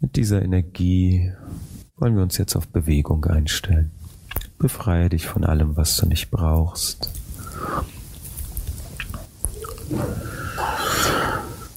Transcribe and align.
Mit 0.00 0.16
dieser 0.16 0.42
Energie 0.42 1.32
wollen 1.96 2.16
wir 2.16 2.22
uns 2.22 2.38
jetzt 2.38 2.56
auf 2.56 2.66
Bewegung 2.68 3.24
einstellen. 3.26 3.90
Befreie 4.58 5.10
dich 5.10 5.26
von 5.26 5.44
allem, 5.44 5.76
was 5.76 5.96
du 5.98 6.06
nicht 6.06 6.30
brauchst. 6.30 7.10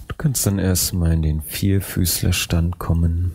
Du 0.07 0.15
kannst 0.17 0.45
dann 0.47 0.59
erstmal 0.59 1.11
in 1.11 1.21
den 1.21 1.41
Vierfüßlerstand 1.41 2.79
kommen. 2.79 3.33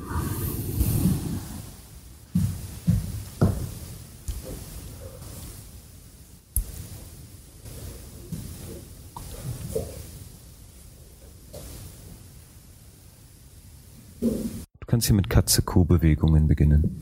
Kannst 14.93 15.07
hier 15.07 15.17
mit 15.17 15.31
Katze-Kuh-Bewegungen 15.31 16.49
beginnen. 16.49 17.01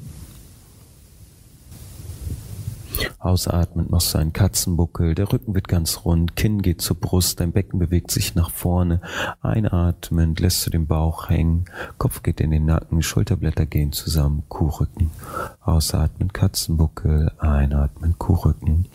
Ausatmend 3.19 3.91
machst 3.91 4.15
du 4.15 4.19
einen 4.19 4.33
Katzenbuckel, 4.33 5.17
der 5.17 5.33
Rücken 5.33 5.57
wird 5.57 5.67
ganz 5.67 6.05
rund, 6.05 6.37
Kinn 6.37 6.63
geht 6.63 6.81
zur 6.81 7.01
Brust, 7.01 7.41
dein 7.41 7.51
Becken 7.51 7.81
bewegt 7.81 8.13
sich 8.13 8.37
nach 8.37 8.53
vorne. 8.53 9.01
Einatmend 9.43 10.39
lässt 10.39 10.65
du 10.65 10.71
den 10.71 10.87
Bauch 10.87 11.31
hängen, 11.31 11.65
Kopf 11.99 12.23
geht 12.23 12.41
in 12.41 12.53
den 12.53 12.65
Nacken, 12.65 13.03
Schulterblätter 13.03 13.67
gehen 13.67 13.91
zusammen, 13.91 14.45
Kuhrücken. 14.49 15.11
Ausatmend 15.61 16.33
Katzenbuckel, 16.33 17.33
einatmen 17.39 18.17
Kuhrücken. 18.19 18.87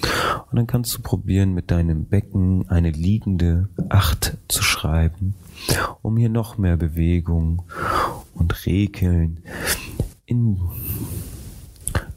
Und 0.49 0.55
dann 0.55 0.67
kannst 0.67 0.97
du 0.97 1.01
probieren, 1.01 1.53
mit 1.53 1.69
deinem 1.69 2.05
Becken 2.05 2.69
eine 2.69 2.91
liegende 2.91 3.67
Acht 3.89 4.37
zu 4.47 4.63
schreiben, 4.63 5.35
um 6.01 6.15
hier 6.15 6.29
noch 6.29 6.57
mehr 6.57 6.77
Bewegung 6.77 7.63
und 8.45 8.65
Regeln 8.67 9.39
in 10.27 10.59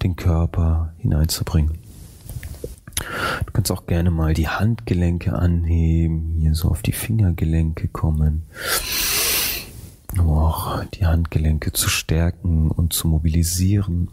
den 0.03 0.15
Körper 0.15 0.93
hineinzubringen. 0.99 1.79
Du 3.47 3.53
kannst 3.55 3.73
auch 3.73 3.87
gerne 3.87 4.11
mal 4.11 4.35
die 4.35 4.49
Handgelenke 4.49 5.33
anheben, 5.33 6.37
hier 6.39 6.55
so 6.55 6.69
auf 6.69 6.83
die 6.83 6.93
Fingergelenke 6.93 7.89
kommen, 7.89 8.43
um 10.19 10.29
auch 10.29 10.85
die 10.85 11.07
Handgelenke 11.07 11.73
zu 11.73 11.89
stärken 11.89 12.71
und 12.71 12.93
zu 12.93 13.09
mobilisieren. 13.09 14.11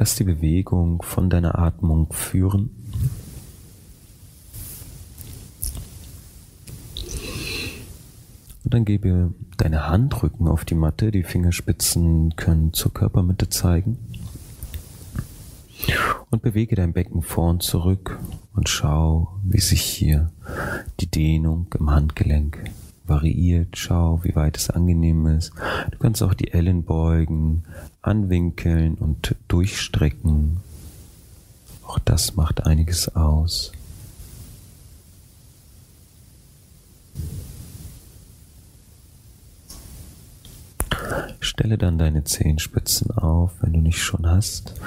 Lass 0.00 0.14
die 0.14 0.24
Bewegung 0.24 1.02
von 1.02 1.28
deiner 1.28 1.58
Atmung 1.58 2.10
führen. 2.10 2.70
Und 8.64 8.72
dann 8.72 8.86
gebe 8.86 9.34
deine 9.58 9.88
Handrücken 9.88 10.48
auf 10.48 10.64
die 10.64 10.74
Matte, 10.74 11.10
die 11.10 11.22
Fingerspitzen 11.22 12.34
können 12.36 12.72
zur 12.72 12.94
Körpermitte 12.94 13.50
zeigen. 13.50 13.98
Und 16.30 16.40
bewege 16.40 16.76
dein 16.76 16.94
Becken 16.94 17.20
vor 17.20 17.50
und 17.50 17.62
zurück 17.62 18.18
und 18.54 18.70
schau, 18.70 19.38
wie 19.44 19.60
sich 19.60 19.82
hier 19.82 20.32
die 21.00 21.10
Dehnung 21.10 21.66
im 21.78 21.90
Handgelenk 21.90 22.64
variiert. 23.10 23.76
Schau, 23.76 24.20
wie 24.22 24.34
weit 24.34 24.56
es 24.56 24.70
angenehm 24.70 25.26
ist. 25.26 25.52
Du 25.90 25.98
kannst 25.98 26.22
auch 26.22 26.32
die 26.32 26.52
Ellenbeugen 26.52 27.64
anwinkeln 28.00 28.94
und 28.94 29.34
durchstrecken. 29.48 30.58
Auch 31.86 31.98
das 31.98 32.36
macht 32.36 32.64
einiges 32.64 33.14
aus. 33.14 33.72
Stelle 41.40 41.78
dann 41.78 41.98
deine 41.98 42.22
Zehenspitzen 42.22 43.10
auf, 43.10 43.52
wenn 43.60 43.72
du 43.72 43.80
nicht 43.80 44.00
schon 44.00 44.26
hast, 44.26 44.80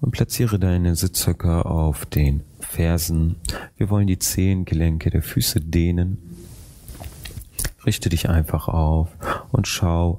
und 0.00 0.10
platziere 0.10 0.58
deine 0.58 0.96
Sitzhöcker 0.96 1.66
auf 1.66 2.06
den 2.06 2.42
Fersen. 2.58 3.36
Wir 3.76 3.88
wollen 3.88 4.08
die 4.08 4.18
Zehengelenke 4.18 5.10
der 5.10 5.22
Füße 5.22 5.60
dehnen 5.60 6.31
richte 7.86 8.08
dich 8.08 8.28
einfach 8.28 8.68
auf 8.68 9.08
und 9.50 9.66
schau, 9.66 10.18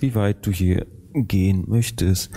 wie 0.00 0.14
weit 0.14 0.46
du 0.46 0.50
hier 0.50 0.86
gehen 1.14 1.64
möchtest. 1.66 2.30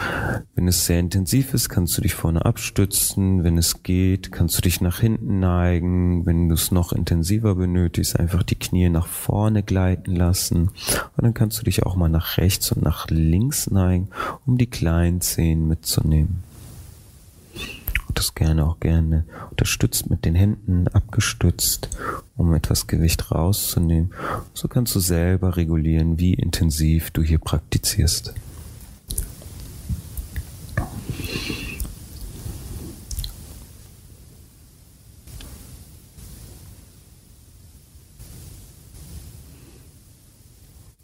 Wenn 0.55 0.67
es 0.67 0.85
sehr 0.85 0.99
intensiv 0.99 1.53
ist, 1.53 1.67
kannst 1.69 1.97
du 1.97 2.01
dich 2.01 2.13
vorne 2.13 2.45
abstützen. 2.45 3.43
Wenn 3.43 3.57
es 3.57 3.83
geht, 3.83 4.31
kannst 4.31 4.57
du 4.57 4.61
dich 4.61 4.79
nach 4.79 4.99
hinten 4.99 5.39
neigen. 5.39 6.25
Wenn 6.25 6.47
du 6.47 6.55
es 6.55 6.71
noch 6.71 6.93
intensiver 6.93 7.55
benötigst, 7.55 8.17
einfach 8.17 8.43
die 8.43 8.55
Knie 8.55 8.89
nach 8.89 9.07
vorne 9.07 9.63
gleiten 9.63 10.15
lassen. 10.15 10.69
Und 11.17 11.23
dann 11.23 11.33
kannst 11.33 11.59
du 11.59 11.63
dich 11.65 11.83
auch 11.83 11.95
mal 11.95 12.09
nach 12.09 12.37
rechts 12.37 12.71
und 12.71 12.81
nach 12.83 13.07
links 13.09 13.69
neigen, 13.69 14.09
um 14.45 14.57
die 14.57 14.69
kleinen 14.69 15.19
Zehen 15.21 15.67
mitzunehmen 15.67 16.43
das 18.13 18.35
gerne 18.35 18.65
auch 18.65 18.79
gerne 18.79 19.25
unterstützt 19.51 20.09
mit 20.09 20.25
den 20.25 20.35
Händen 20.35 20.87
abgestützt, 20.87 21.89
um 22.35 22.53
etwas 22.53 22.87
Gewicht 22.87 23.31
rauszunehmen. 23.31 24.11
So 24.53 24.67
kannst 24.67 24.95
du 24.95 24.99
selber 24.99 25.57
regulieren, 25.57 26.19
wie 26.19 26.33
intensiv 26.33 27.11
du 27.11 27.21
hier 27.21 27.39
praktizierst. 27.39 28.33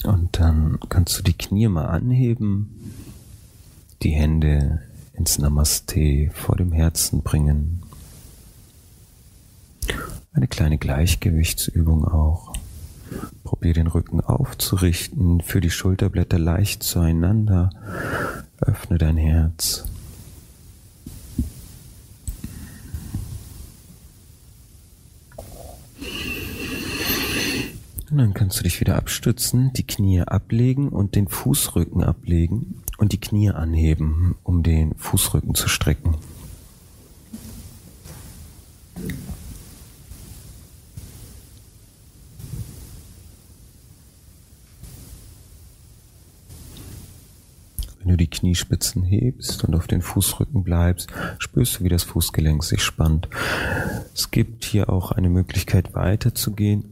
Und 0.04 0.40
dann 0.40 0.78
kannst 0.90 1.18
du 1.18 1.24
die 1.24 1.34
Knie 1.34 1.68
mal 1.68 1.86
anheben, 1.86 2.94
die 4.04 4.12
Hände 4.12 4.82
ins 5.18 5.40
Namaste 5.40 6.30
vor 6.34 6.56
dem 6.56 6.72
Herzen 6.72 7.22
bringen. 7.22 7.82
Eine 10.34 10.48
kleine 10.48 10.78
Gleichgewichtsübung 10.78 12.06
auch. 12.06 12.54
Probier 13.44 13.74
den 13.74 13.88
Rücken 13.88 14.20
aufzurichten, 14.20 15.42
für 15.42 15.62
die 15.62 15.70
Schulterblätter 15.70 16.40
leicht 16.40 16.84
zueinander. 16.84 17.70
Öffne 18.60 18.98
dein 18.98 19.18
Herz. 19.18 19.86
Und 28.12 28.18
dann 28.18 28.34
kannst 28.34 28.60
du 28.60 28.64
dich 28.64 28.80
wieder 28.80 28.96
abstützen, 28.96 29.72
die 29.74 29.86
Knie 29.86 30.22
ablegen 30.22 30.90
und 30.90 31.16
den 31.16 31.28
Fußrücken 31.28 32.04
ablegen 32.04 32.82
und 32.98 33.12
die 33.12 33.20
Knie 33.20 33.50
anheben, 33.50 34.36
um 34.44 34.64
den 34.64 34.96
Fußrücken 34.96 35.56
zu 35.56 35.68
strecken. 35.68 36.16
Wenn 48.06 48.12
du 48.12 48.18
die 48.18 48.28
Kniespitzen 48.28 49.04
hebst 49.04 49.64
und 49.64 49.74
auf 49.74 49.88
den 49.88 50.04
Fußrücken 50.04 50.64
bleibst, 50.64 51.10
spürst 51.40 51.80
du, 51.80 51.84
wie 51.86 51.90
das 51.90 52.04
Fußgelenk 52.04 52.64
sich 52.64 52.84
spannt. 52.84 53.28
Es 54.14 54.30
gibt 54.30 54.64
hier 54.64 54.90
auch 54.92 55.12
eine 55.12 55.28
Möglichkeit 55.28 55.96
weiterzugehen. 55.96 56.86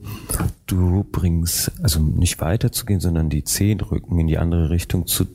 Du 0.65 1.05
bringst, 1.11 1.71
also 1.83 1.99
nicht 1.99 2.41
weiterzugehen, 2.41 2.99
sondern 2.99 3.29
die 3.29 3.43
Zehenrücken 3.43 4.17
in 4.17 4.25
die 4.25 4.39
andere 4.39 4.71
Richtung 4.71 5.05
zu 5.05 5.27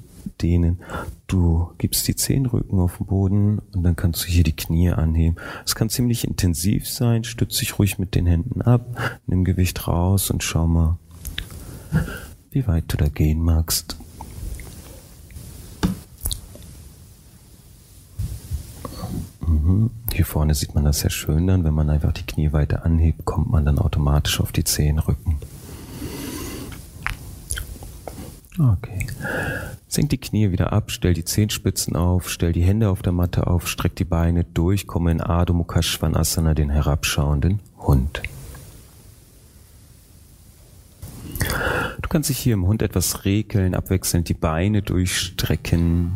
dehnen. 0.43 0.81
Du 1.27 1.71
gibst 1.79 2.09
die 2.09 2.17
Zehenrücken 2.17 2.81
auf 2.81 2.99
den 2.99 3.07
Boden 3.07 3.59
und 3.75 3.83
dann 3.83 3.97
kannst 3.97 4.25
du 4.25 4.29
hier 4.29 4.45
die 4.45 4.57
Knie 4.57 4.91
anheben. 4.91 5.37
Es 5.65 5.75
kann 5.75 5.91
ziemlich 5.91 6.27
intensiv 6.27 6.89
sein. 6.89 7.25
Stütz 7.25 7.59
dich 7.59 7.79
ruhig 7.79 7.99
mit 7.99 8.15
den 8.15 8.27
Händen 8.27 8.63
ab, 8.63 9.21
nimm 9.27 9.45
Gewicht 9.45 9.87
raus 9.87 10.31
und 10.31 10.43
schau 10.43 10.67
mal, 10.67 10.99
wie 12.51 12.67
weit 12.67 12.85
du 12.89 12.97
da 12.97 13.09
gehen 13.09 13.43
magst. 13.43 13.97
Mhm. 19.47 19.91
Hier 20.13 20.25
vorne 20.25 20.55
sieht 20.55 20.75
man 20.75 20.85
das 20.85 21.01
sehr 21.01 21.11
schön 21.11 21.47
dann. 21.47 21.65
Wenn 21.65 21.75
man 21.75 21.91
einfach 21.91 22.13
die 22.13 22.27
Knie 22.27 22.53
weiter 22.53 22.85
anhebt, 22.85 23.25
kommt 23.25 23.51
man 23.51 23.65
dann 23.65 23.79
automatisch 23.79 24.41
auf 24.41 24.53
die 24.53 24.65
Zehenrücken. 24.65 25.37
Okay. 28.59 29.07
Senk 29.91 30.11
die 30.11 30.19
Knie 30.19 30.53
wieder 30.53 30.75
ab, 30.75 30.91
stell 30.91 31.15
die 31.15 31.25
Zehenspitzen 31.25 31.97
auf, 31.97 32.29
stell 32.29 32.53
die 32.53 32.63
Hände 32.63 32.91
auf 32.91 33.01
der 33.01 33.13
Matte 33.13 33.47
auf, 33.47 33.67
streck 33.67 33.97
die 33.97 34.05
Beine 34.05 34.45
durch, 34.45 34.87
komme 34.87 35.11
in 35.11 35.23
Adho 35.23 35.55
Mukha 35.55 35.81
Svanasana, 35.81 36.53
den 36.53 36.69
herabschauenden 36.69 37.61
Hund. 37.79 38.23
Du 41.39 42.09
kannst 42.11 42.29
dich 42.29 42.39
hier 42.39 42.53
im 42.53 42.67
Hund 42.67 42.83
etwas 42.83 43.25
regeln, 43.25 43.75
abwechselnd 43.75 44.29
die 44.29 44.35
Beine 44.35 44.83
durchstrecken. 44.83 46.13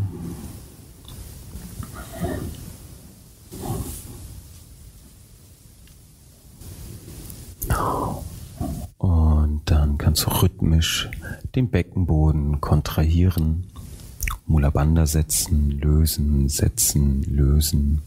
Und 8.98 9.62
dann 9.64 9.96
kannst 10.12 10.42
rhythmisch 10.42 11.08
den 11.54 11.70
Beckenboden 11.70 12.60
kontrahieren, 12.60 13.64
Mula 14.44 14.68
Bandha 14.68 15.06
setzen, 15.06 15.70
lösen, 15.70 16.50
setzen, 16.50 17.22
lösen. 17.22 18.02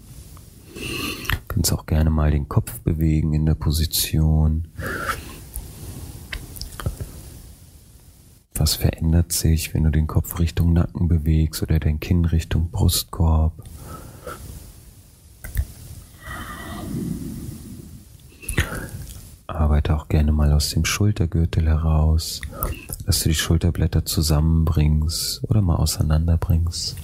Du 0.75 0.81
kannst 1.48 1.74
auch 1.74 1.88
gerne 1.88 2.12
mal 2.12 2.30
den 2.30 2.48
Kopf 2.48 2.80
bewegen 2.81 3.34
in 3.34 3.48
der 3.48 3.56
Position. 3.56 4.68
Was 8.54 8.75
verändert 8.75 9.31
sich, 9.31 9.74
wenn 9.74 9.86
du 9.86 9.90
den 9.90 10.06
Kopf 10.06 10.38
Richtung 10.38 10.74
Nacken 10.74 11.08
bewegst 11.08 11.63
oder 11.63 11.80
dein 11.80 12.00
Kinn 12.00 12.25
Richtung 12.25 12.69
Brustkorb? 12.69 13.63
Arbeite 19.86 20.02
auch 20.02 20.08
gerne 20.08 20.32
mal 20.32 20.52
aus 20.52 20.72
dem 20.72 20.84
Schultergürtel 20.84 21.68
heraus, 21.68 22.42
dass 23.06 23.22
du 23.22 23.30
die 23.30 23.36
Schulterblätter 23.36 24.04
zusammenbringst 24.04 25.44
oder 25.44 25.62
mal 25.62 25.76
auseinanderbringst. 25.76 26.96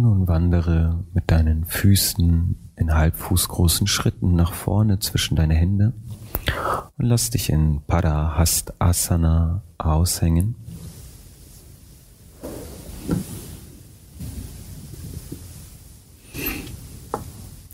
Nun 0.00 0.26
wandere 0.26 1.04
mit 1.12 1.30
deinen 1.30 1.66
Füßen 1.66 2.72
in 2.74 2.94
halbfußgroßen 2.94 3.86
Schritten 3.86 4.34
nach 4.34 4.54
vorne 4.54 4.98
zwischen 4.98 5.36
deine 5.36 5.52
Hände 5.52 5.92
und 6.96 7.04
lass 7.04 7.28
dich 7.28 7.50
in 7.50 7.82
Padahastasana 7.86 9.62
aushängen. 9.76 10.54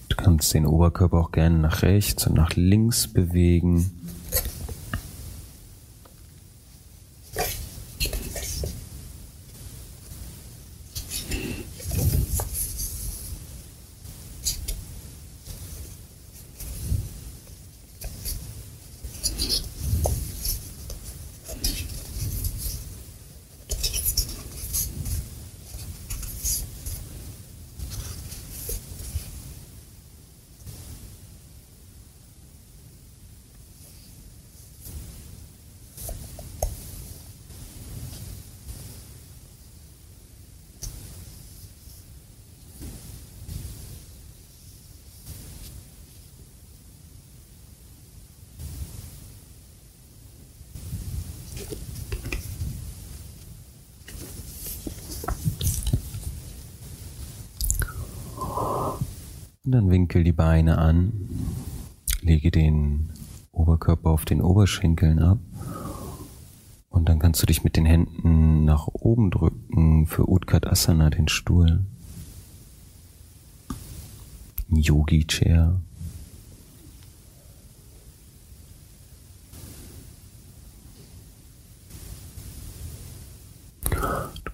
Du 0.09 0.17
kannst 0.17 0.53
den 0.53 0.67
Oberkörper 0.67 1.19
auch 1.19 1.31
gerne 1.31 1.61
nach 1.61 1.83
rechts 1.83 2.27
und 2.27 2.35
nach 2.35 2.57
links 2.57 3.07
bewegen. 3.07 4.06
Und 59.67 59.73
dann 59.73 59.91
winkel 59.91 60.23
die 60.23 60.33
Beine 60.33 60.79
an, 60.79 61.13
lege 62.21 62.53
den 62.53 63.11
Oberkörper 63.51 64.11
auf 64.11 64.25
den 64.25 64.41
Oberschenkeln 64.41 65.19
ab 65.19 65.39
und 66.89 67.09
dann 67.09 67.19
kannst 67.19 67.43
du 67.43 67.47
dich 67.47 67.65
mit 67.65 67.77
den 67.77 67.85
Händen 67.85 68.65
nach 68.65 68.87
oben 68.87 69.33
drücken 69.33 70.07
für 70.07 70.31
Utkat 70.31 70.69
Asana, 70.69 71.11
den 71.11 71.27
Stuhl. 71.27 71.85
Yogi 74.69 75.27
Chair. 75.27 75.81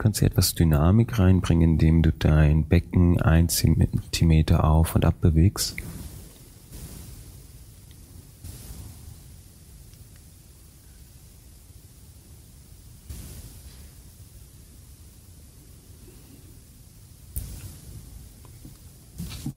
kannst 0.03 0.21
du 0.21 0.27
etwas 0.27 0.57
Dynamik 0.57 1.21
reinbringen, 1.21 1.75
indem 1.75 2.03
du 2.03 2.11
dein 2.11 2.65
Becken 2.65 3.23
1 3.23 3.55
cm 3.55 4.57
auf 4.57 4.97
und 4.97 5.05
ab 5.05 5.15
bewegst. 5.21 5.77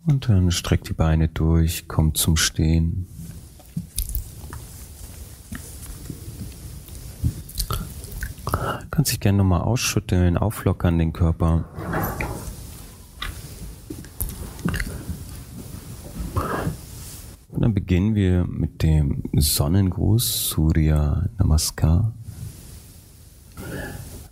Und 0.05 0.29
dann 0.29 0.51
streck 0.51 0.83
die 0.83 0.93
Beine 0.93 1.27
durch, 1.27 1.87
komm 1.87 2.13
zum 2.13 2.37
Stehen. 2.37 3.07
Kannst 9.05 9.13
dich 9.13 9.19
gerne 9.19 9.37
nochmal 9.37 9.61
ausschütteln, 9.61 10.35
auflockern 10.35 10.97
den 10.97 11.13
Körper. 11.13 11.65
Und 17.49 17.61
dann 17.61 17.75
beginnen 17.75 18.15
wir 18.15 18.45
mit 18.47 18.81
dem 18.81 19.21
Sonnengruß 19.31 20.49
Surya 20.49 21.29
Namaskar, 21.37 22.13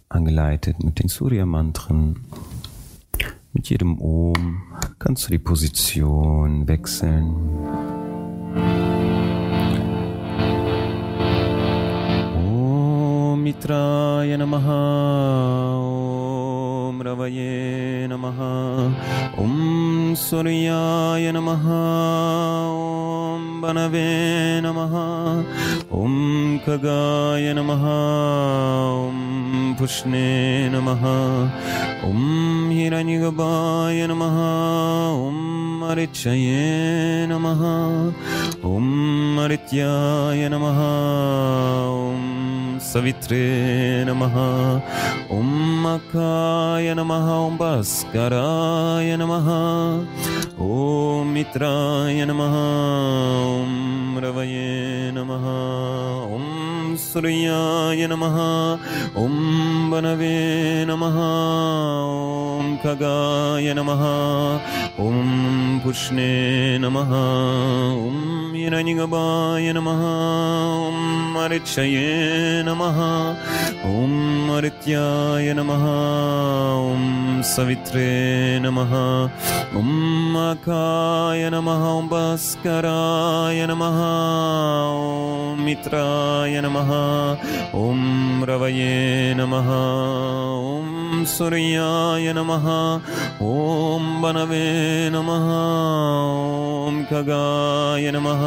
angeleitet 0.10 0.84
mit 0.84 0.98
den 0.98 1.08
Surya-Mantren. 1.08 2.25
Mit 3.51 3.70
jedem 3.70 4.01
Om 4.01 4.63
kannst 4.98 5.27
du 5.27 5.34
die 5.34 5.38
Position 5.38 6.68
wechseln. 6.68 8.02
मित्राय 13.53 14.38
नमः। 14.38 14.67
ॐ 16.89 17.01
रवये 17.01 18.07
नमः। 18.07 18.39
ॐ 19.43 20.15
सूर्याय 20.15 21.31
नमः। 21.31 21.65
ॐ 22.74 23.62
बनवे 23.62 24.62
नमः। 24.62 24.95
ॐ 26.00 26.13
खगाय 26.57 27.53
नमः। 27.53 27.86
ॐ 29.07 29.75
पुष्णे 29.79 30.69
नमः। 30.74 31.03
ॐ 32.10 32.72
हिरण्यगभाय 32.72 34.07
नमः। 34.07 34.38
ॐ 35.27 35.33
मरिचये 35.81 37.27
नमः। 37.27 37.62
ॐ 38.65 38.83
मरित्याय 39.38 40.50
नमः। 40.50 40.79
सवित्रे 42.84 43.44
नमः। 44.08 44.36
ॐ 45.36 45.50
मकाय 45.84 46.94
नमः 46.94 47.28
ॐ 47.34 47.58
भास्कराय 47.58 49.16
नमः। 49.18 49.48
ॐ 50.66 51.28
मित्राय 51.34 52.25
नमः 52.25 52.56
ॐ 53.54 54.20
रवये 54.24 55.12
नमः। 55.16 55.46
ॐ 56.36 56.52
सूर्याय 57.07 58.05
नमः 58.12 58.38
ॐ 59.24 59.33
वनवे 59.91 60.36
नमः 60.89 61.17
ॐ 61.24 62.75
खगाय 62.83 63.74
नमः 63.79 64.03
ॐ 65.05 65.17
पुष्णे 65.83 66.31
नमः 66.83 67.12
ॐ 68.07 68.17
हिरण्यगभाय 68.55 69.72
नमः 69.77 70.01
ॐ 70.88 71.36
अरिक्षये 71.43 72.07
नमः 72.69 73.00
ॐ 73.93 74.55
अरित्याय 74.57 75.53
नमः 75.60 75.86
ॐ 76.93 77.33
सवित्रे 77.43 78.09
नमः 78.63 78.93
ॐ 79.79 79.88
माकाय 80.33 81.50
नमः 81.53 81.83
ॐ 81.89 82.07
भास्कराय 82.13 83.65
नमः 83.69 84.00
ॐ 84.88 85.59
मित्राय 85.65 86.62
नमः 86.65 86.91
ॐ 87.83 88.45
रवये 88.50 88.93
नमः 89.39 89.69
ॐ 89.73 90.92
सूर्याय 91.22 92.34
नमः। 92.34 92.65
ॐ 93.41 94.22
वनवे 94.22 95.10
नमः। 95.10 95.48
ॐ 96.88 97.03
खगाय 97.03 98.12
नमः। 98.12 98.43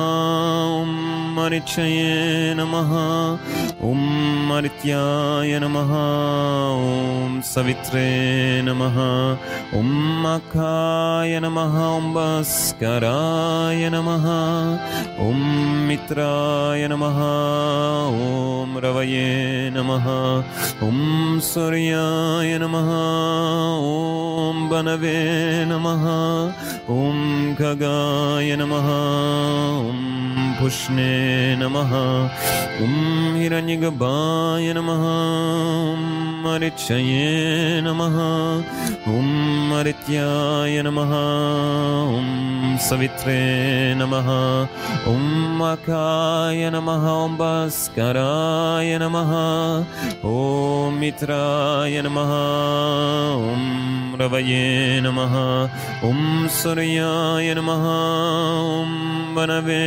ॐ 0.81 0.89
मरिचये 1.35 2.53
नमः। 2.57 2.91
ॐ 3.83 3.97
मरित्याय 4.49 5.57
नमः 5.59 5.89
ॐ 5.93 7.39
सवित्रे 7.45 8.03
नमः 8.65 8.97
ॐ 9.79 9.89
खाय 10.53 11.39
नमः 11.43 11.75
ॐ 11.87 12.07
भकराय 12.13 13.89
नमः 13.95 14.27
ॐ 15.25 15.41
मित्राय 15.87 16.87
नमः 16.91 17.19
ॐ 18.29 18.79
रवये 18.85 19.27
नमः 19.77 20.07
ॐ 20.87 21.39
सूर्याय 21.49 22.57
नमः 22.63 22.89
ॐ 23.89 24.67
बनवे 24.71 25.19
नमः 25.73 26.07
ॐ 26.99 27.21
खगाय 27.59 28.55
नमः 28.63 28.89
ॐ 29.91 30.42
पुष्णे 30.61 31.55
नमः। 31.55 31.93
ॐ 32.83 33.35
हिरणिगाय 33.35 34.73
नमः। 34.73 36.32
मरिचये 36.43 37.81
नमः 37.85 38.15
ॐ 39.11 39.27
मरित्याय 39.69 40.81
नमः 40.85 41.13
ॐ 42.17 42.77
सवित्रे 42.87 43.39
नमः 43.99 44.29
ॐ 45.11 45.21
मकाय 45.59 46.69
नमः 46.75 47.05
ॐ 47.11 47.37
भास्कराय 47.41 48.97
नमः 49.03 49.31
ॐ 50.33 50.99
मित्राय 50.99 52.01
नमः 52.07 52.33
ॐ 53.53 54.17
रवये 54.21 54.65
नमः 55.05 55.35
ॐ 56.09 56.47
सूर्याय 56.61 57.53
नमः 57.59 57.85
ॐ 58.79 58.91
वनवे 59.37 59.83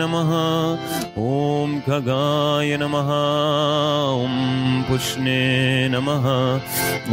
नमः 0.00 0.30
ॐ 1.24 1.78
खगाय 1.88 2.76
नमः 2.82 3.10
ॐ 4.24 4.36
पुष्णे 4.88 5.42
नमः 5.94 6.26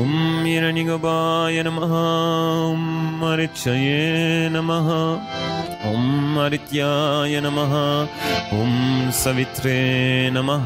ॐ 0.01 0.12
हिरणिगोपाय 0.46 1.62
नमः 1.67 1.94
ॐ 1.96 2.84
मरिचये 3.22 4.00
नमः 4.55 4.89
ॐ 5.86 6.38
अरित्याय 6.46 7.39
नमः 7.46 7.74
ॐ 8.60 9.12
सवित्रे 9.24 9.77
नमः 10.34 10.65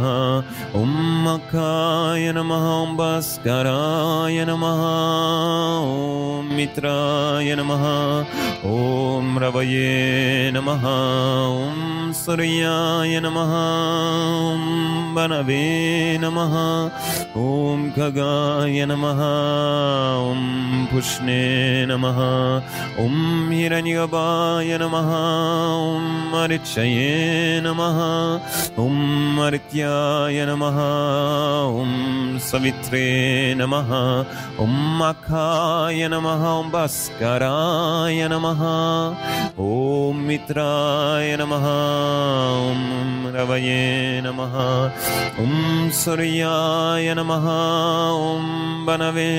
ॐ 0.82 0.94
मकाय 1.26 2.32
नमः 2.38 2.66
ॐ 2.76 2.96
भास्कराय 2.98 4.46
नमः 4.50 4.82
ॐ 5.90 6.56
मित्राय 6.58 7.56
नमः 7.60 7.86
ॐ 8.76 9.38
रवये 9.44 10.52
नमः 10.56 10.86
ॐ 10.88 12.12
सूर्याय 12.24 13.20
नमः 13.26 13.54
ॐ 14.54 14.64
वनवे 15.18 15.66
नमः 16.22 16.56
ॐ 17.44 17.90
खगाय 17.98 18.86
नमः 18.92 19.22
ॐ 20.32 20.42
पुष्णे 20.92 21.42
नमः 21.92 22.20
ॐ 23.06 23.18
हिर्यगपाय 23.52 24.78
नमः 24.82 25.09
ॐ 25.10 26.04
मरिचये 26.32 27.62
नमः 27.66 27.98
ॐ 28.84 28.98
मरित्याय 29.38 30.46
नमः 30.50 30.78
ॐ 31.82 32.38
सवित्रे 32.50 33.08
नमः 33.60 33.92
ॐ 34.64 34.76
मखाय 35.00 36.08
नमः 36.14 36.44
ॐ 36.50 36.70
भास्कराय 36.76 38.28
नमः 38.34 38.62
ॐ 39.68 40.22
मित्राय 40.28 41.36
नमः 41.42 41.66
ॐ 42.70 43.32
रवये 43.36 44.22
नमः 44.26 44.56
ॐ 45.44 45.90
सूर्याय 46.02 47.14
नमः 47.20 47.48
ॐ 48.30 48.86
बनवे 48.88 49.30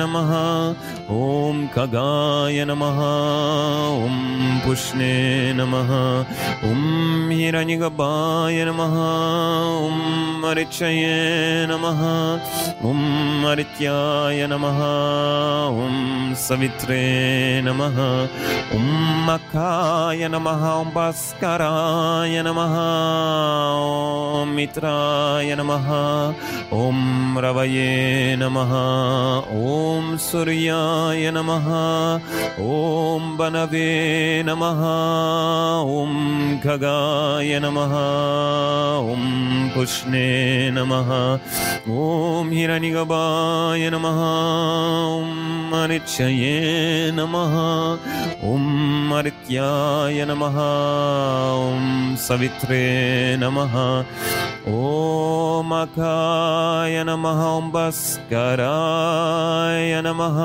नमः 0.00 0.32
ॐ 1.14 1.66
खगाय 1.74 2.64
नमः 2.70 3.00
ॐ 4.04 4.14
पुष्णे 4.66 5.13
नमः 5.58 5.90
ॐ 6.70 7.30
हिरञ्गब्बाय 7.30 8.64
नमः 8.68 8.94
ॐ 9.86 9.98
मरिचये 10.42 11.16
नमः 11.70 12.00
ॐ 12.90 13.00
मरित्याय 13.44 14.46
नमः 14.52 14.80
ॐ 15.84 16.34
सवित्रे 16.46 17.02
नमः 17.66 17.98
ॐ 18.78 18.86
मखाय 19.28 20.28
नमः 20.34 20.64
ॐ 20.70 20.90
भास्कराय 20.94 22.42
नमः 22.46 22.74
ॐ 24.40 24.54
मित्राय 24.56 25.54
नमः 25.60 25.88
ॐ 26.82 27.38
रवये 27.44 27.90
नमः 28.42 28.74
ॐ 29.74 30.16
सूर्याय 30.28 31.30
नमः 31.36 31.68
ॐ 32.68 33.36
बनवे 33.38 33.88
नमः 34.46 34.82
ॐ 36.00 36.12
खगाय 36.64 37.50
नमः 37.62 37.94
ॐ 39.12 39.22
पुष्णे 39.74 40.28
नमः 40.76 41.10
ॐ 41.94 42.50
हिरणिगबाय 42.56 43.82
नमः 43.94 44.20
ॐ 45.14 45.32
मरिचये 45.72 46.56
नमः 47.18 47.54
ॐ 48.52 48.64
मरित्याय 49.10 50.18
नमः 50.30 50.56
ॐ 50.58 52.16
सवित्रे 52.26 52.84
नमः 53.42 53.74
ॐ 54.74 55.72
अकाय 55.80 56.94
नमः 57.08 57.40
ॐ 57.46 57.70
भास्कराय 57.76 58.40
नमः 60.06 60.38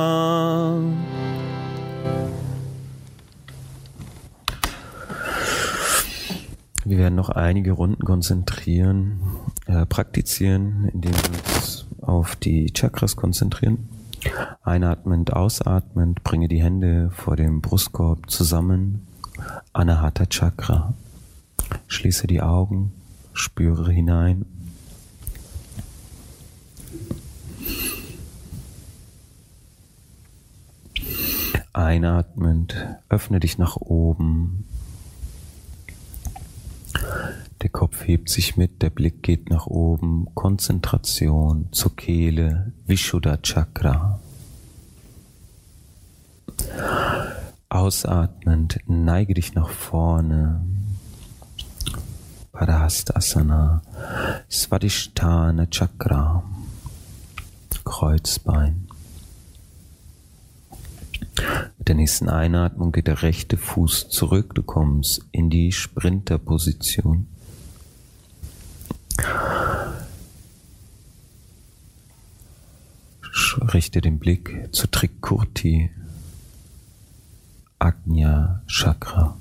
Wir 6.89 6.97
werden 6.97 7.13
noch 7.13 7.29
einige 7.29 7.73
Runden 7.73 8.03
konzentrieren, 8.03 9.19
äh, 9.67 9.85
praktizieren, 9.85 10.89
indem 10.91 11.11
wir 11.11 11.55
uns 11.55 11.85
auf 12.01 12.35
die 12.35 12.73
Chakras 12.73 13.15
konzentrieren. 13.15 13.89
Einatmend, 14.63 15.31
ausatmend, 15.31 16.23
bringe 16.23 16.47
die 16.47 16.63
Hände 16.63 17.11
vor 17.11 17.35
dem 17.35 17.61
Brustkorb 17.61 18.31
zusammen. 18.31 19.05
Anahata 19.71 20.25
Chakra. 20.25 20.95
Schließe 21.85 22.25
die 22.25 22.41
Augen, 22.41 22.91
spüre 23.33 23.91
hinein. 23.91 24.47
Einatmend, 31.71 32.75
öffne 33.09 33.39
dich 33.39 33.59
nach 33.59 33.75
oben, 33.75 34.65
der 37.61 37.69
Kopf 37.69 38.07
hebt 38.07 38.29
sich 38.29 38.55
mit, 38.57 38.81
der 38.81 38.89
Blick 38.89 39.21
geht 39.21 39.49
nach 39.49 39.67
oben, 39.67 40.27
Konzentration 40.33 41.67
zur 41.71 41.95
Kehle, 41.95 42.71
Vishuddha 42.85 43.37
Chakra. 43.37 44.19
Ausatmend, 47.67 48.79
neige 48.87 49.33
dich 49.33 49.53
nach 49.53 49.69
vorne. 49.69 50.65
Padahastasana, 52.51 53.81
Svadhisthana 54.49 55.67
Chakra, 55.67 56.43
Kreuzbein. 57.83 58.87
Mit 61.77 61.87
der 61.87 61.95
nächsten 61.95 62.29
Einatmung 62.29 62.91
geht 62.91 63.07
der 63.07 63.21
rechte 63.21 63.57
Fuß 63.57 64.09
zurück. 64.09 64.55
Du 64.55 64.63
kommst 64.63 65.25
in 65.31 65.49
die 65.49 65.71
Sprinterposition. 65.71 67.27
Richte 73.73 74.01
den 74.01 74.19
Blick 74.19 74.69
zu 74.71 74.87
Trikurti, 74.87 75.91
Agnya 77.77 78.61
Chakra. 78.67 79.37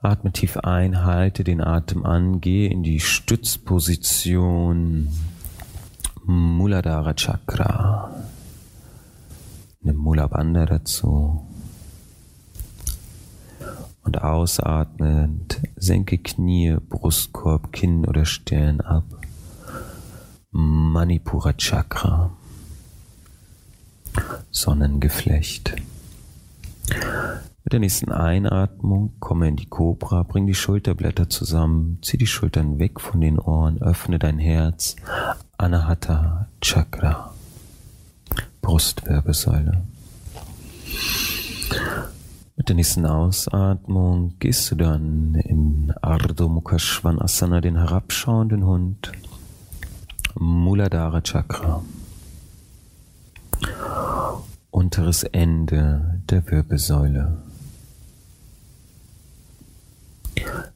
Atme 0.00 0.32
tief 0.32 0.56
ein, 0.58 1.04
halte 1.04 1.44
den 1.44 1.60
Atem 1.60 2.04
an, 2.04 2.40
gehe 2.40 2.70
in 2.70 2.82
die 2.82 3.00
Stützposition 3.00 5.08
Muladhara 6.24 7.14
Chakra. 7.14 8.24
Nimm 9.80 9.96
Mula 9.96 10.26
Bandha 10.26 10.66
dazu. 10.66 11.46
Und 14.04 14.22
ausatmend 14.22 15.60
senke 15.76 16.18
Knie, 16.18 16.76
Brustkorb, 16.88 17.72
Kinn 17.72 18.06
oder 18.06 18.26
Stirn 18.26 18.80
ab. 18.80 19.04
Manipura 20.50 21.54
Chakra. 21.54 22.30
Sonnengeflecht. 24.50 25.74
Mit 27.64 27.72
der 27.72 27.80
nächsten 27.80 28.12
Einatmung 28.12 29.14
komme 29.20 29.48
in 29.48 29.56
die 29.56 29.66
Kobra, 29.66 30.22
bring 30.22 30.46
die 30.46 30.54
Schulterblätter 30.54 31.30
zusammen, 31.30 31.98
zieh 32.02 32.18
die 32.18 32.26
Schultern 32.26 32.78
weg 32.78 33.00
von 33.00 33.22
den 33.22 33.38
Ohren, 33.38 33.80
öffne 33.80 34.18
dein 34.18 34.38
Herz. 34.38 34.96
Anahata 35.56 36.48
Chakra. 36.60 37.32
Brustwirbelsäule. 38.60 39.82
Mit 42.64 42.70
der 42.70 42.76
nächsten 42.76 43.04
Ausatmung 43.04 44.36
gehst 44.38 44.70
du 44.70 44.76
dann 44.76 45.34
in 45.34 45.92
Ardha 46.00 46.48
Mukha 46.48 46.78
Svanasana, 46.78 47.60
den 47.60 47.76
herabschauenden 47.76 48.64
Hund. 48.64 49.12
Muladhara 50.34 51.20
Chakra. 51.20 51.82
Unteres 54.70 55.24
Ende 55.24 56.22
der 56.30 56.50
Wirbelsäule. 56.50 57.36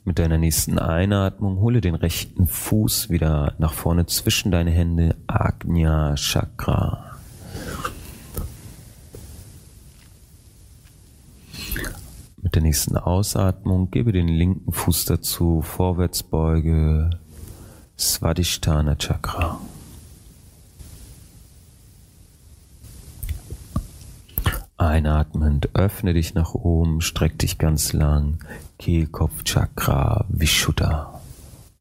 Mit 0.05 0.19
deiner 0.19 0.37
nächsten 0.37 0.79
Einatmung 0.79 1.57
hole 1.61 1.81
den 1.81 1.95
rechten 1.95 2.47
Fuß 2.47 3.09
wieder 3.09 3.55
nach 3.57 3.73
vorne 3.73 4.05
zwischen 4.05 4.51
deine 4.51 4.73
Hände. 4.73 5.17
Agnya 5.27 6.17
Chakra. 6.17 7.08
Der 12.59 12.65
nächsten 12.65 12.97
Ausatmung 12.97 13.93
gebe 13.93 14.11
den 14.11 14.27
linken 14.27 14.73
Fuß 14.73 15.05
dazu. 15.05 15.63
Vorwärtsbeuge. 15.63 17.11
Svadhisthana 17.97 18.97
Chakra. 18.97 19.61
Einatmend 24.77 25.77
öffne 25.77 26.15
dich 26.15 26.35
nach 26.35 26.55
oben, 26.55 27.01
streck 27.01 27.39
dich 27.39 27.59
ganz 27.59 27.93
lang. 27.93 28.45
Kehlkopfchakra, 28.81 30.25
Vishuddha. 30.29 31.21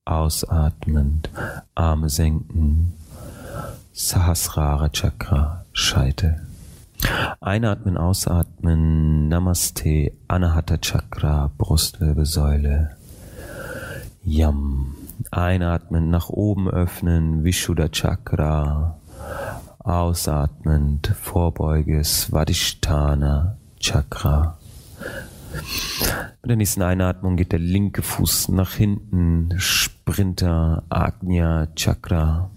Ausatmend, 0.06 1.32
Arme 1.74 2.10
senken. 2.10 2.94
Sahasrara 3.94 4.90
Chakra, 4.90 5.66
Scheitel. 5.74 6.47
Einatmen, 7.40 7.98
ausatmen, 7.98 9.28
Namaste, 9.28 10.12
Anahata 10.28 10.78
Chakra, 10.78 11.52
Brustwirbelsäule. 11.58 12.96
Yam. 14.24 14.96
Einatmen, 15.32 16.10
nach 16.10 16.30
oben 16.30 16.70
öffnen, 16.70 17.44
Vishuddha 17.44 17.90
Chakra. 17.90 18.98
Ausatmend, 19.80 21.08
Vorbeuge, 21.22 22.04
Svadhisthana 22.04 23.58
Chakra. 23.80 24.58
Mit 26.42 26.50
der 26.50 26.56
nächsten 26.58 26.82
Einatmung 26.82 27.36
geht 27.38 27.52
der 27.52 27.60
linke 27.60 28.02
Fuß 28.02 28.50
nach 28.50 28.74
hinten, 28.74 29.54
Sprinter, 29.58 30.84
Agnya 30.90 31.68
Chakra. 31.76 32.50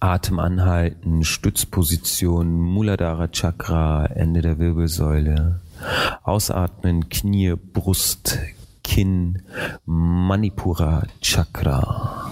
Atem 0.00 0.38
anhalten, 0.38 1.24
Stützposition, 1.24 2.60
Muladhara 2.60 3.28
Chakra, 3.28 4.06
Ende 4.06 4.42
der 4.42 4.58
Wirbelsäule. 4.58 5.60
Ausatmen, 6.22 7.08
Knie, 7.08 7.54
Brust, 7.56 8.38
Kinn, 8.84 9.42
Manipura 9.84 11.02
Chakra. 11.20 12.30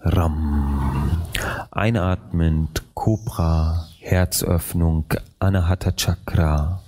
Ram. 0.00 1.22
Einatmend, 1.70 2.82
Cobra, 2.94 3.88
Herzöffnung, 3.98 5.06
Anahata 5.38 5.92
Chakra. 5.92 6.80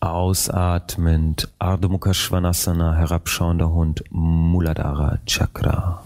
Ausatmend, 0.00 1.48
Ardha 1.58 1.88
Mukha 1.88 2.14
Svanasana, 2.14 2.94
herabschauender 2.94 3.72
Hund, 3.72 4.04
Muladhara 4.10 5.18
Chakra. 5.26 6.05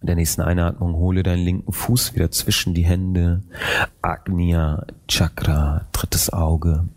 Mit 0.00 0.08
der 0.08 0.16
nächsten 0.16 0.42
Einatmung 0.42 0.94
hole 0.94 1.22
deinen 1.22 1.44
linken 1.44 1.72
Fuß 1.72 2.14
wieder 2.14 2.30
zwischen 2.30 2.74
die 2.74 2.84
Hände. 2.84 3.42
Agnya 4.02 4.86
Chakra, 5.08 5.86
drittes 5.92 6.32
Auge. 6.32 6.88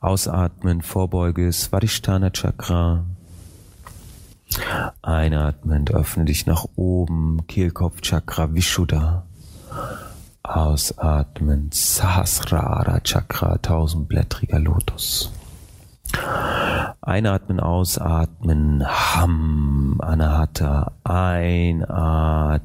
Ausatmen, 0.00 0.82
Vorbeuge, 0.82 1.52
Svadhisthana 1.52 2.30
Chakra. 2.30 3.04
Einatmend, 5.02 5.92
öffne 5.92 6.24
dich 6.24 6.46
nach 6.46 6.66
oben, 6.76 7.46
Kehlkopf 7.46 8.00
Chakra, 8.00 8.52
Vishuddha. 8.54 9.24
Ausatmen, 10.42 11.70
Sahasrara 11.72 13.00
Chakra, 13.00 13.58
tausendblättriger 13.58 14.58
Lotus. 14.58 15.30
Einatmen, 17.02 17.60
ausatmen, 17.60 18.84
Ham, 18.86 19.98
Anahata, 20.00 20.92
einatmen, 21.04 22.62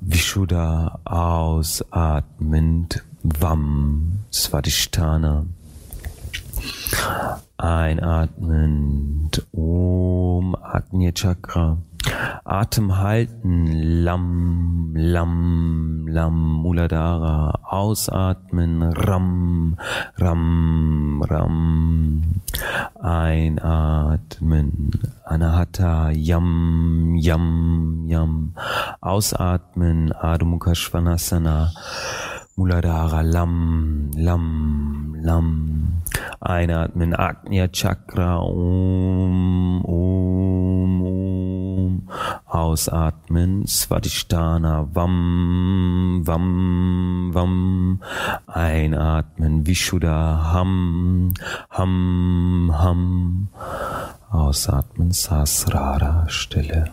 Vishuddha 0.00 1.00
ausatmend. 1.04 3.02
Vam. 3.22 4.24
Svadhisthana. 4.30 5.46
Einatmend. 7.58 9.46
Om 9.52 10.54
Agnya 10.54 11.12
Chakra. 11.12 11.78
Atem 12.44 12.98
halten, 12.98 13.66
Lam, 14.04 14.92
Lam, 14.94 16.06
Lam, 16.08 16.62
Muladhara. 16.62 17.58
Ausatmen, 17.64 18.82
Ram, 18.82 19.76
Ram, 20.18 21.22
Ram. 21.28 22.22
Einatmen, 23.00 24.90
Anahata, 25.24 26.10
Yam, 26.14 27.16
Yam, 27.16 28.04
Yam. 28.06 28.54
Ausatmen, 29.00 30.12
Adho 30.12 30.46
Mukha 30.46 30.74
Svanasana. 30.74 31.72
Muladhara 32.58 33.20
Lam, 33.20 34.10
Lam, 34.16 35.14
Lam. 35.20 36.02
Einatmen, 36.40 37.12
Agnya 37.12 37.68
Chakra, 37.68 38.40
Om, 38.40 39.84
Om, 39.84 41.02
Om. 41.02 42.08
Ausatmen, 42.46 43.66
Svadhisthana, 43.66 44.88
Vam, 44.94 46.22
Vam, 46.24 47.30
Vam. 47.34 48.00
Einatmen, 48.46 49.66
Vishuddha, 49.66 50.54
Ham, 50.54 51.34
Ham, 51.76 52.72
Ham. 52.72 53.48
Ausatmen, 54.32 55.12
Sasrara, 55.12 56.24
Stille. 56.30 56.90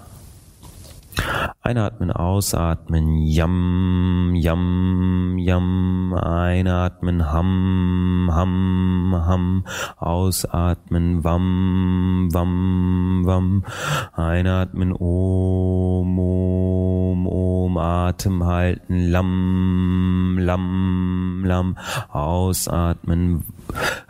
Einatmen, 1.65 2.11
ausatmen, 2.11 3.23
yam, 3.23 4.35
yam, 4.35 5.37
yam, 5.37 6.13
einatmen, 6.13 7.21
ham, 7.31 8.29
ham, 8.29 9.15
ham, 9.15 9.63
ausatmen, 9.97 11.23
wam, 11.23 12.27
wam, 12.33 13.23
wam, 13.25 13.63
einatmen, 14.17 14.91
om, 14.91 16.19
om, 16.19 17.27
om, 17.27 17.77
Atem 17.77 18.43
halten, 18.43 19.09
lam, 19.09 20.37
lam, 20.41 21.45
lam, 21.45 21.77
ausatmen, 22.11 23.45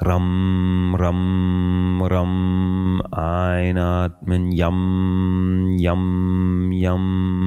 ram, 0.02 0.96
ram, 0.98 2.02
ram, 2.02 3.02
einatmen, 3.13 4.52
yam, 4.52 5.78
yam, 5.78 6.72
yam, 6.72 7.42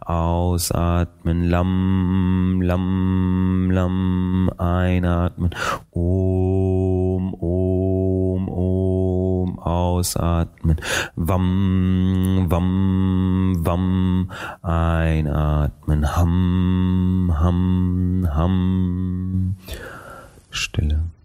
ausatmen, 0.00 1.48
lam, 1.48 2.60
lam, 2.62 3.70
lam, 3.70 4.50
einatmen, 4.58 5.54
om, 5.90 7.34
om, 7.34 8.48
om, 8.48 9.58
ausatmen, 9.58 10.80
wam, 11.16 12.46
wam, 12.50 12.70
wam, 13.64 14.30
einatmen, 14.62 16.02
ham, 16.16 17.32
ham, 17.42 18.26
ham, 18.36 19.56
Stille. 20.50 21.17